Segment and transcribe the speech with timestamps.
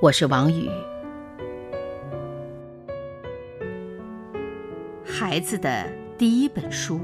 [0.00, 0.70] 我是王宇。
[5.04, 5.84] 孩子的
[6.16, 7.00] 第一本书，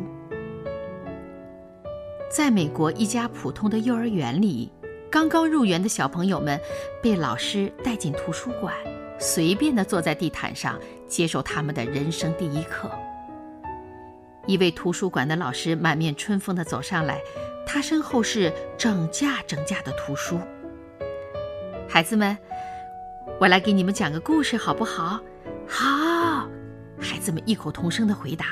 [2.31, 4.71] 在美国一家普通的幼儿园里，
[5.11, 6.61] 刚刚入园的小朋友们
[7.03, 8.73] 被老师带进图书馆。
[9.19, 12.89] 随便的坐在地毯上，接受他们的人生第一课。
[14.47, 17.21] 一位图书馆的老师满面春风的走上来，
[17.67, 20.39] 他身后是整架整架的图书。
[21.89, 22.37] 孩子们，
[23.41, 25.21] 我来给你们讲个故事，好不好？
[25.67, 26.49] 好，
[26.99, 28.47] 孩子们异口同声的回答。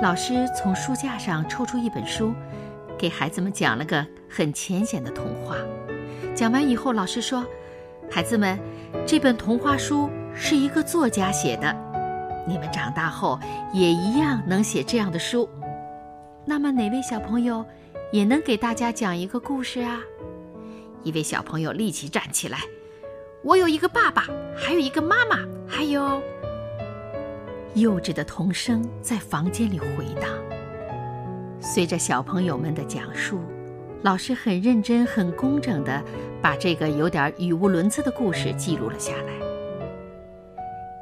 [0.00, 2.34] 老师从书架上抽出一本书，
[2.98, 5.56] 给孩子们讲了个很浅显的童话。
[6.34, 7.44] 讲完以后，老师说。
[8.08, 8.56] 孩子们，
[9.04, 11.74] 这本童话书是一个作家写的，
[12.46, 13.36] 你们长大后
[13.72, 15.48] 也一样能写这样的书。
[16.44, 17.66] 那么，哪位小朋友
[18.12, 20.00] 也能给大家讲一个故事啊？
[21.02, 22.60] 一位小朋友立即站起来
[23.46, 26.20] ：“我有一个爸爸，还有一个妈妈，还有……”
[27.76, 30.28] 幼稚的童声在房间里回荡。
[31.60, 33.40] 随着小朋友们的讲述。
[34.02, 36.02] 老师很认真、很工整地
[36.40, 39.32] 把这个有点语无伦次的故事记录了下来。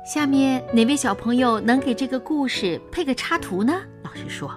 [0.06, 3.74] 下面哪位小朋友能给这个故事配个插图呢？
[4.02, 4.50] 老师说。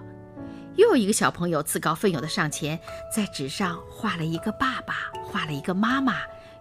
[0.75, 2.79] 又有一个小朋友自告奋勇地上前，
[3.13, 6.17] 在纸上画了一个爸爸，画了一个妈妈，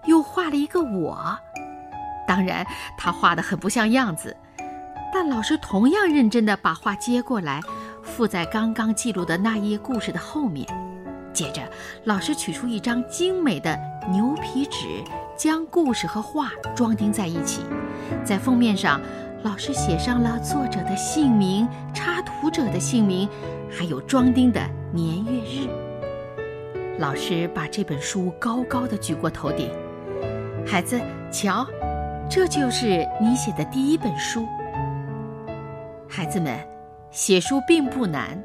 [0.06, 1.38] 又画了一个我。
[2.26, 2.66] 当然，
[2.98, 4.36] 他画的很不像样子，
[5.12, 7.60] 但老师同样认真的把画接过来，
[8.02, 10.66] 附在刚刚记录的那页故事的后面。
[11.32, 11.62] 接着，
[12.04, 13.78] 老师取出一张精美的
[14.10, 15.04] 牛皮纸，
[15.36, 17.62] 将故事和画装订在一起。
[18.24, 19.00] 在封面上，
[19.42, 23.28] 老师写上了作者的姓名、插图者的姓名，
[23.70, 24.60] 还有装订的
[24.92, 25.68] 年月日。
[26.98, 29.70] 老师把这本书高高的举过头顶，
[30.66, 31.00] 孩子，
[31.30, 31.64] 瞧，
[32.28, 34.44] 这就是你写的第一本书。
[36.08, 36.58] 孩子们，
[37.12, 38.42] 写书并不难，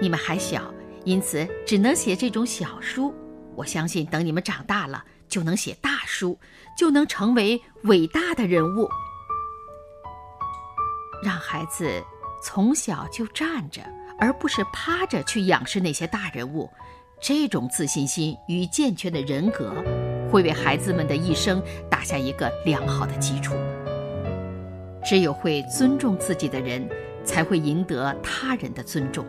[0.00, 0.72] 你们还小。
[1.04, 3.12] 因此，只能写这种小书。
[3.56, 6.38] 我相信，等你们长大了，就能写大书，
[6.78, 8.88] 就能成为伟大的人物。
[11.22, 12.02] 让孩子
[12.42, 13.82] 从小就站着，
[14.20, 16.70] 而不是趴着去仰视那些大人物，
[17.20, 19.74] 这种自信心与健全的人格，
[20.30, 23.54] 会为孩子们的一生打下一个良好的基础。
[25.04, 26.88] 只有会尊重自己的人，
[27.24, 29.24] 才会赢得他人的尊重。